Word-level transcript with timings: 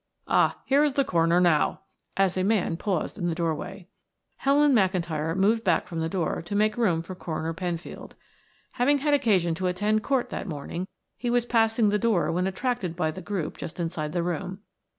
Ah, 0.27 0.57
here 0.65 0.83
is 0.83 0.93
the 0.93 1.05
coroner 1.05 1.39
now," 1.39 1.81
as 2.17 2.35
a 2.35 2.43
man 2.43 2.75
paused 2.75 3.19
in 3.19 3.27
the 3.27 3.35
doorway. 3.35 3.87
Helen 4.37 4.73
McIntyre 4.73 5.37
moved 5.37 5.63
back 5.63 5.85
from 5.85 5.99
the 5.99 6.09
door 6.09 6.41
to 6.41 6.55
make 6.55 6.75
room 6.75 7.03
for 7.03 7.13
Coroner 7.13 7.53
Penfield. 7.53 8.15
Having 8.71 8.97
had 8.97 9.13
occasion 9.13 9.53
to 9.53 9.67
attend 9.67 10.01
court 10.01 10.31
that 10.31 10.47
morning, 10.47 10.87
he 11.17 11.29
was 11.29 11.45
passing 11.45 11.89
the 11.89 11.99
door 11.99 12.31
when 12.31 12.47
attracted 12.47 12.95
by 12.95 13.11
the 13.11 13.21
group 13.21 13.57
just 13.57 13.79
inside 13.79 14.11
the 14.11 14.23
room. 14.23 14.61